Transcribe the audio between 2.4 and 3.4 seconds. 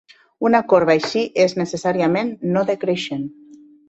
no decreixent.